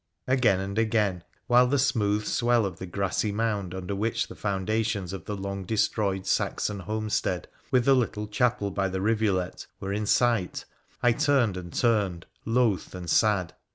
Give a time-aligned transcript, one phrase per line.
[0.25, 5.13] Again and again, while the smooth SAvell of the grassy mound under which the foundations
[5.13, 10.07] of the long destroyed Saxon homestead with the little chapel by the rivulet were in
[10.07, 10.65] sight,
[11.03, 13.53] I turned and turned, loth and sad.